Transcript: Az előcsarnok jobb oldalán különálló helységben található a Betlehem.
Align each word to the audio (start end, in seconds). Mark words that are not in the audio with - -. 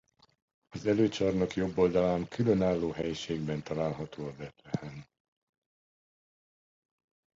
Az 0.69 0.85
előcsarnok 0.85 1.53
jobb 1.53 1.77
oldalán 1.77 2.27
különálló 2.27 2.91
helységben 2.91 3.63
található 3.63 4.25
a 4.27 4.33
Betlehem. 4.35 5.05